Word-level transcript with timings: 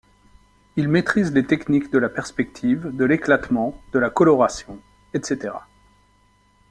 Il 0.77 0.87
maîtrise 0.89 1.31
les 1.31 1.45
techniques 1.45 1.91
de 1.91 1.99
la 1.99 2.09
perspective, 2.09 2.87
de 2.91 3.05
l'éclatement, 3.05 3.79
de 3.93 3.99
la 3.99 4.09
coloration, 4.09 4.79
etc. 5.13 5.53